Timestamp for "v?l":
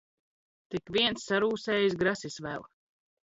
2.47-2.67